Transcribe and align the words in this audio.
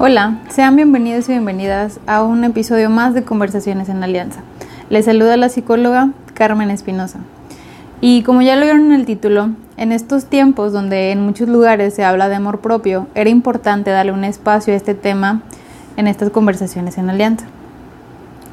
Hola, 0.00 0.38
sean 0.48 0.76
bienvenidos 0.76 1.28
y 1.28 1.32
bienvenidas 1.32 1.98
a 2.06 2.22
un 2.22 2.44
episodio 2.44 2.88
más 2.88 3.14
de 3.14 3.24
Conversaciones 3.24 3.88
en 3.88 4.04
Alianza. 4.04 4.42
Les 4.90 5.06
saluda 5.06 5.36
la 5.36 5.48
psicóloga 5.48 6.10
Carmen 6.34 6.70
Espinosa. 6.70 7.18
Y 8.00 8.22
como 8.22 8.40
ya 8.42 8.54
lo 8.54 8.62
vieron 8.62 8.86
en 8.86 8.92
el 8.92 9.06
título, 9.06 9.50
en 9.76 9.90
estos 9.90 10.26
tiempos 10.26 10.72
donde 10.72 11.10
en 11.10 11.20
muchos 11.26 11.48
lugares 11.48 11.94
se 11.94 12.04
habla 12.04 12.28
de 12.28 12.36
amor 12.36 12.60
propio, 12.60 13.08
era 13.16 13.28
importante 13.28 13.90
darle 13.90 14.12
un 14.12 14.22
espacio 14.22 14.72
a 14.72 14.76
este 14.76 14.94
tema 14.94 15.42
en 15.96 16.06
estas 16.06 16.30
conversaciones 16.30 16.96
en 16.96 17.10
Alianza. 17.10 17.46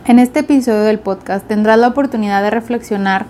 En 0.08 0.18
este 0.18 0.40
episodio 0.40 0.82
del 0.82 0.98
podcast 0.98 1.48
tendrás 1.48 1.78
la 1.78 1.90
oportunidad 1.90 2.42
de 2.42 2.50
reflexionar 2.50 3.28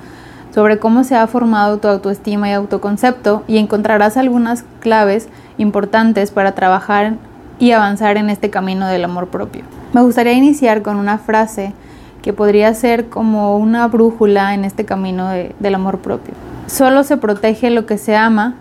sobre 0.54 0.80
cómo 0.80 1.04
se 1.04 1.18
ha 1.18 1.28
formado 1.28 1.80
tu 1.80 1.90
autoestima 1.90 2.50
y 2.50 2.54
autoconcepto 2.54 3.44
y 3.46 3.58
encontrarás 3.58 4.16
algunas 4.16 4.64
claves 4.80 5.28
importantes 5.58 6.32
para 6.32 6.54
trabajar 6.54 7.18
y 7.60 7.72
avanzar 7.72 8.18
en 8.18 8.30
este 8.30 8.50
camino 8.50 8.88
del 8.88 9.06
amor 9.06 9.28
propio. 9.28 9.64
Me 9.94 10.02
gustaría 10.02 10.34
iniciar 10.34 10.82
con 10.82 10.98
una 10.98 11.18
frase 11.18 11.74
que 12.22 12.34
podría 12.34 12.74
ser 12.74 13.08
como 13.08 13.58
una 13.58 13.88
brújula 13.88 14.54
en 14.54 14.66
este 14.66 14.84
camino 14.84 15.30
del 15.30 15.76
amor 15.76 16.00
propio. 16.00 16.34
Solo 16.68 17.04
se 17.04 17.18
protege 17.18 17.70
lo 17.70 17.86
que 17.86 17.98
se 17.98 18.16
ama 18.16 18.56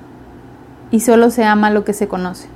y 0.90 1.00
solo 1.00 1.30
se 1.30 1.44
ama 1.44 1.70
lo 1.70 1.84
que 1.84 1.94
se 1.94 2.06
conoce. 2.06 2.48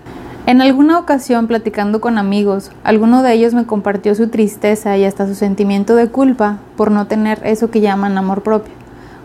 En 0.46 0.62
alguna 0.62 0.98
ocasión, 0.98 1.46
platicando 1.46 2.00
con 2.00 2.16
amigos, 2.16 2.70
alguno 2.84 3.22
de 3.22 3.32
ellos 3.32 3.52
me 3.52 3.66
compartió 3.66 4.14
su 4.14 4.28
tristeza 4.28 4.96
y 4.96 5.04
hasta 5.04 5.26
su 5.26 5.34
sentimiento 5.34 5.94
de 5.94 6.08
culpa 6.08 6.58
por 6.76 6.90
no 6.90 7.06
tener 7.06 7.40
eso 7.44 7.70
que 7.70 7.80
llaman 7.80 8.16
amor 8.16 8.42
propio, 8.42 8.72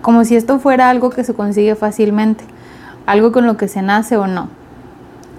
como 0.01 0.25
si 0.25 0.35
esto 0.35 0.59
fuera 0.59 0.89
algo 0.89 1.09
que 1.11 1.23
se 1.23 1.33
consigue 1.33 1.75
fácilmente, 1.75 2.43
algo 3.05 3.31
con 3.31 3.45
lo 3.45 3.55
que 3.55 3.67
se 3.67 3.81
nace 3.81 4.17
o 4.17 4.27
no. 4.27 4.49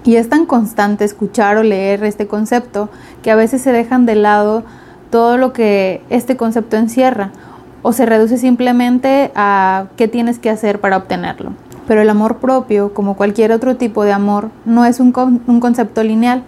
Y 0.05 0.17
es 0.17 0.29
tan 0.29 0.45
constante 0.45 1.03
escuchar 1.03 1.57
o 1.57 1.63
leer 1.63 2.03
este 2.03 2.27
concepto 2.27 2.89
que 3.23 3.31
a 3.31 3.35
veces 3.35 3.63
se 3.63 3.71
dejan 3.71 4.05
de 4.05 4.13
lado 4.13 4.63
todo 5.09 5.37
lo 5.37 5.51
que 5.51 6.03
este 6.11 6.37
concepto 6.37 6.77
encierra 6.77 7.31
o 7.81 7.91
se 7.91 8.05
reduce 8.05 8.37
simplemente 8.37 9.31
a 9.33 9.87
qué 9.97 10.07
tienes 10.07 10.37
que 10.37 10.51
hacer 10.51 10.79
para 10.79 10.97
obtenerlo. 10.97 11.53
Pero 11.87 12.01
el 12.01 12.09
amor 12.09 12.37
propio, 12.37 12.93
como 12.93 13.15
cualquier 13.15 13.51
otro 13.51 13.77
tipo 13.77 14.03
de 14.03 14.13
amor, 14.13 14.49
no 14.63 14.85
es 14.85 14.99
un, 14.99 15.41
un 15.47 15.59
concepto 15.59 16.03
lineal. 16.03 16.43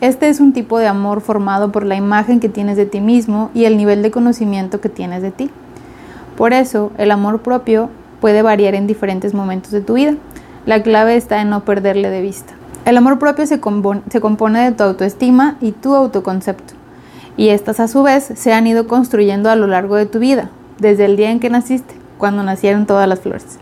Este 0.00 0.28
es 0.28 0.38
un 0.38 0.52
tipo 0.52 0.78
de 0.78 0.86
amor 0.86 1.20
formado 1.20 1.72
por 1.72 1.84
la 1.84 1.96
imagen 1.96 2.38
que 2.38 2.48
tienes 2.48 2.76
de 2.76 2.86
ti 2.86 3.00
mismo 3.00 3.50
y 3.52 3.64
el 3.64 3.76
nivel 3.76 4.02
de 4.02 4.12
conocimiento 4.12 4.80
que 4.80 4.88
tienes 4.88 5.22
de 5.22 5.32
ti. 5.32 5.50
Por 6.36 6.52
eso, 6.52 6.92
el 6.98 7.10
amor 7.10 7.42
propio 7.42 7.90
puede 8.20 8.42
variar 8.42 8.74
en 8.74 8.86
diferentes 8.86 9.34
momentos 9.34 9.72
de 9.72 9.80
tu 9.80 9.94
vida. 9.94 10.14
La 10.66 10.82
clave 10.84 11.16
está 11.16 11.40
en 11.40 11.50
no 11.50 11.64
perderle 11.64 12.08
de 12.08 12.20
vista. 12.20 12.54
El 12.84 12.96
amor 12.96 13.20
propio 13.20 13.46
se, 13.46 13.60
compone 13.60 14.64
de 14.64 14.72
tu 14.72 14.82
autoestima 14.82 15.56
y 15.60 15.70
tu 15.70 15.94
autoconcepto, 15.94 16.74
y 17.36 17.50
estas 17.50 17.78
a 17.78 17.86
su 17.86 18.02
vez 18.02 18.32
se 18.34 18.52
han 18.52 18.66
ido 18.66 18.88
construyendo 18.88 19.50
a 19.50 19.56
lo 19.56 19.68
largo 19.68 19.94
de 19.94 20.06
tu 20.06 20.18
vida, 20.18 20.50
desde 20.80 21.04
el 21.04 21.16
día 21.16 21.30
en 21.30 21.38
que 21.38 21.48
naciste, 21.48 21.94
cuando 22.18 22.42
nacieron 22.42 22.86
todas 22.86 23.08
las 23.08 23.20
flores. 23.20 23.58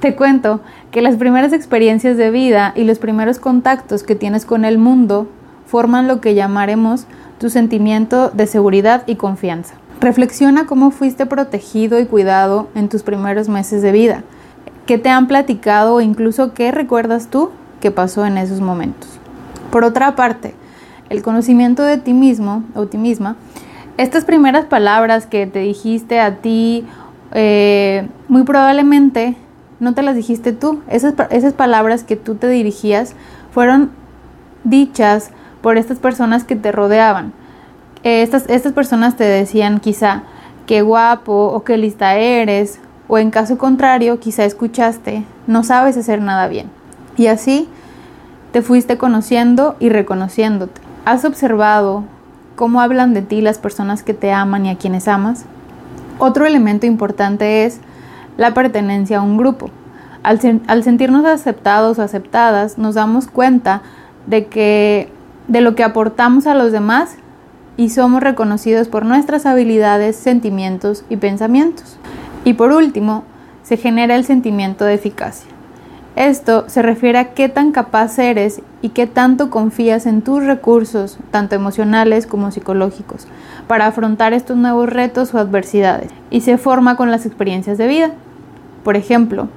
Te 0.00 0.16
cuento 0.16 0.60
que 0.90 1.00
las 1.00 1.14
primeras 1.14 1.52
experiencias 1.52 2.16
de 2.16 2.32
vida 2.32 2.72
y 2.74 2.82
los 2.82 2.98
primeros 2.98 3.38
contactos 3.38 4.02
que 4.02 4.16
tienes 4.16 4.44
con 4.44 4.64
el 4.64 4.78
mundo 4.78 5.28
forman 5.66 6.08
lo 6.08 6.20
que 6.20 6.34
llamaremos 6.34 7.06
tu 7.38 7.50
sentimiento 7.50 8.30
de 8.30 8.48
seguridad 8.48 9.04
y 9.06 9.14
confianza. 9.14 9.74
Reflexiona 10.00 10.66
cómo 10.66 10.90
fuiste 10.90 11.24
protegido 11.24 12.00
y 12.00 12.06
cuidado 12.06 12.68
en 12.74 12.88
tus 12.88 13.04
primeros 13.04 13.48
meses 13.48 13.80
de 13.80 13.92
vida, 13.92 14.24
qué 14.86 14.98
te 14.98 15.08
han 15.08 15.28
platicado 15.28 15.94
o 15.94 16.00
incluso 16.00 16.52
qué 16.52 16.72
recuerdas 16.72 17.28
tú 17.28 17.50
que 17.80 17.90
pasó 17.90 18.26
en 18.26 18.38
esos 18.38 18.60
momentos. 18.60 19.08
Por 19.70 19.84
otra 19.84 20.14
parte, 20.14 20.54
el 21.08 21.22
conocimiento 21.22 21.82
de 21.82 21.98
ti 21.98 22.12
mismo 22.12 22.64
o 22.74 22.86
ti 22.86 22.98
misma, 22.98 23.36
estas 23.96 24.24
primeras 24.24 24.64
palabras 24.64 25.26
que 25.26 25.46
te 25.46 25.58
dijiste 25.58 26.20
a 26.20 26.36
ti, 26.36 26.86
eh, 27.32 28.08
muy 28.28 28.44
probablemente 28.44 29.36
no 29.78 29.94
te 29.94 30.02
las 30.02 30.14
dijiste 30.14 30.52
tú. 30.52 30.80
Esas, 30.88 31.14
esas 31.30 31.52
palabras 31.52 32.04
que 32.04 32.16
tú 32.16 32.34
te 32.36 32.48
dirigías 32.48 33.14
fueron 33.52 33.90
dichas 34.64 35.30
por 35.60 35.76
estas 35.76 35.98
personas 35.98 36.44
que 36.44 36.56
te 36.56 36.72
rodeaban. 36.72 37.32
Estas, 38.02 38.48
estas 38.48 38.72
personas 38.72 39.16
te 39.16 39.24
decían 39.24 39.80
quizá 39.80 40.22
qué 40.66 40.82
guapo 40.82 41.32
o 41.32 41.64
qué 41.64 41.76
lista 41.76 42.16
eres, 42.16 42.78
o 43.08 43.18
en 43.18 43.30
caso 43.30 43.58
contrario, 43.58 44.20
quizá 44.20 44.44
escuchaste, 44.44 45.24
no 45.46 45.64
sabes 45.64 45.96
hacer 45.96 46.22
nada 46.22 46.46
bien. 46.46 46.70
Y 47.20 47.26
así 47.26 47.68
te 48.50 48.62
fuiste 48.62 48.96
conociendo 48.96 49.76
y 49.78 49.90
reconociéndote. 49.90 50.80
¿Has 51.04 51.26
observado 51.26 52.04
cómo 52.56 52.80
hablan 52.80 53.12
de 53.12 53.20
ti 53.20 53.42
las 53.42 53.58
personas 53.58 54.02
que 54.02 54.14
te 54.14 54.32
aman 54.32 54.64
y 54.64 54.70
a 54.70 54.78
quienes 54.78 55.06
amas? 55.06 55.44
Otro 56.18 56.46
elemento 56.46 56.86
importante 56.86 57.66
es 57.66 57.80
la 58.38 58.54
pertenencia 58.54 59.18
a 59.18 59.20
un 59.20 59.36
grupo. 59.36 59.68
Al, 60.22 60.40
sentirnos 60.82 61.26
aceptados 61.26 61.98
o 61.98 62.02
aceptadas, 62.02 62.78
nos 62.78 62.94
damos 62.94 63.26
cuenta 63.26 63.82
de 64.26 64.46
que 64.46 65.12
de 65.46 65.60
lo 65.60 65.74
que 65.74 65.84
aportamos 65.84 66.46
a 66.46 66.54
los 66.54 66.72
demás 66.72 67.16
y 67.76 67.90
somos 67.90 68.22
reconocidos 68.22 68.88
por 68.88 69.04
nuestras 69.04 69.44
habilidades, 69.44 70.16
sentimientos 70.16 71.04
y 71.10 71.18
pensamientos. 71.18 71.98
Y 72.46 72.54
por 72.54 72.72
último, 72.72 73.24
se 73.62 73.76
genera 73.76 74.16
el 74.16 74.24
sentimiento 74.24 74.86
de 74.86 74.94
eficacia. 74.94 75.59
Esto 76.20 76.64
se 76.68 76.82
refiere 76.82 77.18
a 77.18 77.32
qué 77.32 77.48
tan 77.48 77.72
capaz 77.72 78.18
eres 78.18 78.60
y 78.82 78.90
qué 78.90 79.06
tanto 79.06 79.48
confías 79.48 80.04
en 80.04 80.20
tus 80.20 80.44
recursos, 80.44 81.16
tanto 81.30 81.54
emocionales 81.54 82.26
como 82.26 82.50
psicológicos, 82.50 83.26
para 83.66 83.86
afrontar 83.86 84.34
estos 84.34 84.58
nuevos 84.58 84.90
retos 84.90 85.32
o 85.32 85.38
adversidades, 85.38 86.10
y 86.30 86.42
se 86.42 86.58
forma 86.58 86.94
con 86.96 87.10
las 87.10 87.24
experiencias 87.24 87.78
de 87.78 87.86
vida. 87.86 88.10
Por 88.84 88.96
ejemplo, 88.96 89.48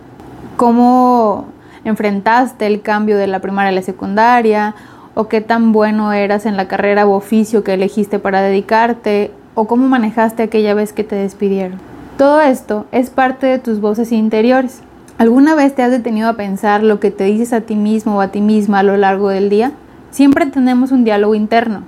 cómo 0.56 1.47
enfrentaste 1.84 2.66
el 2.66 2.81
cambio 2.81 3.18
de 3.18 3.28
la 3.28 3.40
primaria 3.40 3.72
a 3.72 3.74
la 3.74 3.81
secundaria, 3.81 4.74
o 5.16 5.28
qué 5.28 5.41
tan 5.41 5.74
bueno 5.74 6.13
eras 6.13 6.45
en 6.45 6.56
la 6.56 6.69
carrera 6.69 7.06
u 7.06 7.12
oficio 7.12 7.66
que 7.66 7.74
elegiste 7.74 8.19
para 8.19 8.41
dedicarte, 8.41 9.31
o 9.53 9.68
cómo 9.68 9.85
manejaste 9.90 10.44
aquella 10.44 10.74
vez 10.75 10.94
que 10.94 11.03
te 11.03 11.18
despidieron. 11.18 11.81
Todo 12.18 12.40
esto 12.40 12.85
es 12.94 13.09
parte 13.09 13.47
de 13.47 13.59
tus 13.59 13.81
voces 13.81 14.13
interiores 14.13 14.81
¿Alguna 15.19 15.53
vez 15.53 15.75
te 15.75 15.84
has 15.84 15.91
detenido 15.91 16.28
a 16.28 16.34
pensar 16.34 16.81
lo 16.81 17.00
que 17.00 17.12
te 17.12 17.25
dices 17.25 17.53
a 17.53 17.62
ti 17.62 17.75
mismo 17.75 18.18
o 18.18 18.22
a 18.22 18.29
ti 18.29 18.41
misma 18.41 18.79
a 18.79 18.84
lo 18.84 18.97
largo 18.97 19.29
del 19.29 19.47
día? 19.47 19.72
Siempre 20.09 20.47
tenemos 20.47 20.91
un 20.91 21.03
diálogo 21.03 21.35
interno. 21.35 21.84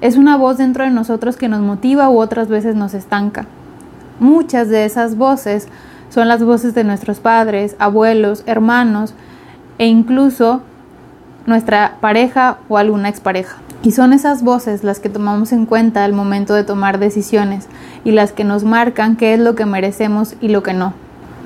Es 0.00 0.16
una 0.16 0.36
voz 0.36 0.58
dentro 0.58 0.82
de 0.82 0.90
nosotros 0.90 1.36
que 1.36 1.48
nos 1.48 1.60
motiva 1.60 2.10
u 2.10 2.18
otras 2.18 2.48
veces 2.48 2.74
nos 2.74 2.92
estanca. 2.92 3.46
Muchas 4.18 4.68
de 4.68 4.84
esas 4.84 5.16
voces 5.16 5.68
son 6.10 6.26
las 6.26 6.42
voces 6.42 6.74
de 6.74 6.82
nuestros 6.82 7.20
padres, 7.20 7.76
abuelos, 7.78 8.42
hermanos 8.46 9.14
e 9.78 9.86
incluso 9.86 10.62
nuestra 11.46 11.96
pareja 12.00 12.58
o 12.68 12.76
alguna 12.76 13.08
expareja. 13.08 13.56
Y 13.84 13.92
son 13.92 14.12
esas 14.12 14.42
voces 14.42 14.82
las 14.82 14.98
que 14.98 15.10
tomamos 15.10 15.52
en 15.52 15.66
cuenta 15.66 16.04
al 16.04 16.12
momento 16.12 16.54
de 16.54 16.64
tomar 16.64 16.98
decisiones 16.98 17.68
y 18.02 18.10
las 18.10 18.32
que 18.32 18.42
nos 18.42 18.64
marcan 18.64 19.14
qué 19.14 19.34
es 19.34 19.40
lo 19.40 19.54
que 19.54 19.64
merecemos 19.64 20.34
y 20.40 20.48
lo 20.48 20.64
que 20.64 20.74
no. 20.74 21.03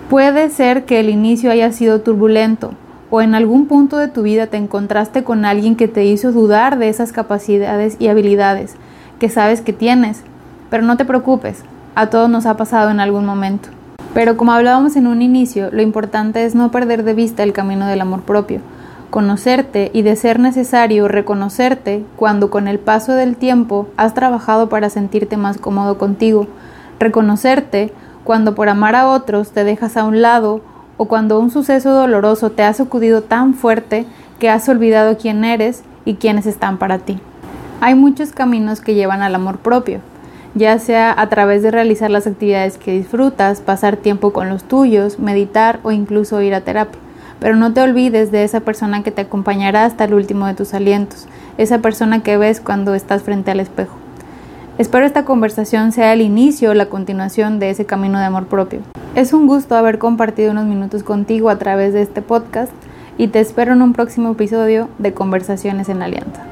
Puede 0.09 0.49
ser 0.49 0.87
que 0.87 1.01
el 1.01 1.11
inicio 1.11 1.51
haya 1.51 1.71
sido 1.71 2.01
turbulento 2.01 2.73
o 3.11 3.21
en 3.21 3.35
algún 3.35 3.67
punto 3.67 3.99
de 3.99 4.09
tu 4.09 4.23
vida 4.23 4.47
te 4.47 4.57
encontraste 4.57 5.23
con 5.23 5.45
alguien 5.45 5.77
que 5.77 5.87
te 5.87 6.07
hizo 6.07 6.33
dudar 6.33 6.79
de 6.79 6.89
esas 6.89 7.13
capacidades 7.13 7.97
y 7.99 8.09
habilidades 8.09 8.77
que 9.21 9.29
sabes 9.29 9.61
que 9.61 9.75
tienes. 9.75 10.23
Pero 10.71 10.83
no 10.83 10.97
te 10.97 11.05
preocupes, 11.05 11.63
a 11.95 12.07
todos 12.07 12.31
nos 12.31 12.47
ha 12.47 12.57
pasado 12.57 12.91
en 12.91 13.01
algún 13.01 13.27
momento. 13.27 13.69
Pero 14.15 14.39
como 14.39 14.53
hablábamos 14.53 14.97
en 14.97 15.07
un 15.07 15.21
inicio, 15.21 15.69
lo 15.73 15.83
importante 15.83 16.43
es 16.47 16.55
no 16.55 16.71
perder 16.71 17.03
de 17.03 17.13
vista 17.13 17.43
el 17.43 17.53
camino 17.53 17.87
del 17.87 18.01
amor 18.01 18.23
propio, 18.23 18.61
conocerte 19.11 19.91
y 19.93 20.01
de 20.01 20.17
ser 20.17 20.41
necesario 20.41 21.07
reconocerte 21.09 22.03
cuando 22.17 22.49
con 22.49 22.67
el 22.67 22.79
paso 22.79 23.13
del 23.13 23.37
tiempo 23.37 23.89
has 23.99 24.15
trabajado 24.15 24.71
para 24.71 24.89
sentirte 24.89 25.37
más 25.37 25.59
cómodo 25.59 25.99
contigo, 25.99 26.47
reconocerte 26.99 27.93
cuando 28.29 28.55
por 28.55 28.69
amar 28.69 28.95
a 28.95 29.09
otros 29.09 29.53
te 29.53 29.65
dejas 29.65 29.97
a 29.97 30.05
un 30.05 30.21
lado 30.21 30.61
o 30.99 31.07
cuando 31.07 31.41
un 31.41 31.51
suceso 31.51 31.93
doloroso 31.93 32.51
te 32.51 32.63
ha 32.63 32.71
sacudido 32.75 33.23
tan 33.23 33.55
fuerte 33.55 34.05
que 34.39 34.51
has 34.51 34.69
olvidado 34.69 35.17
quién 35.17 35.45
eres 35.47 35.83
y 36.05 36.17
quiénes 36.17 36.45
están 36.45 36.77
para 36.77 36.99
ti. 36.99 37.19
Hay 37.81 37.95
muchos 37.95 38.33
caminos 38.33 38.83
que 38.83 38.93
llevan 38.93 39.23
al 39.23 39.35
amor 39.35 39.61
propio, 39.61 40.01
ya 40.55 40.79
sea 40.79 41.15
a 41.19 41.31
través 41.31 41.63
de 41.63 41.71
realizar 41.71 42.11
las 42.11 42.27
actividades 42.27 42.77
que 42.77 42.93
disfrutas, 42.93 43.63
pasar 43.63 43.97
tiempo 43.97 44.35
con 44.35 44.51
los 44.51 44.65
tuyos, 44.65 45.19
meditar 45.19 45.81
o 45.83 45.91
incluso 45.91 46.43
ir 46.43 46.55
a 46.55 46.61
terapia. 46.61 47.01
Pero 47.41 47.57
no 47.57 47.73
te 47.73 47.81
olvides 47.81 48.31
de 48.31 48.45
esa 48.45 48.61
persona 48.61 49.03
que 49.03 49.11
te 49.11 49.23
acompañará 49.23 49.87
hasta 49.87 50.05
el 50.05 50.13
último 50.13 50.45
de 50.45 50.53
tus 50.53 50.75
alientos, 50.75 51.29
esa 51.57 51.79
persona 51.79 52.23
que 52.23 52.37
ves 52.37 52.61
cuando 52.61 52.95
estás 52.95 53.23
frente 53.23 53.53
al 53.53 53.61
espejo. 53.61 53.97
Espero 54.79 55.05
esta 55.05 55.25
conversación 55.25 55.91
sea 55.91 56.13
el 56.13 56.21
inicio 56.21 56.71
o 56.71 56.75
la 56.75 56.87
continuación 56.87 57.59
de 57.59 57.71
ese 57.71 57.85
camino 57.85 58.21
de 58.21 58.27
amor 58.27 58.47
propio. 58.47 58.79
Es 59.17 59.33
un 59.33 59.49
gusto 59.49 59.75
haber 59.75 59.99
compartido 59.99 60.53
unos 60.53 60.67
minutos 60.67 61.03
contigo 61.03 61.51
a 61.51 61.59
través 61.59 61.93
de 61.93 62.03
este 62.03 62.23
podcast 62.23 62.73
y 63.17 63.27
te 63.27 63.41
espero 63.41 63.73
en 63.73 63.83
un 63.83 63.93
próximo 63.93 64.31
episodio 64.31 64.89
de 64.99 65.13
Conversaciones 65.13 65.89
en 65.89 66.01
Alianza. 66.01 66.48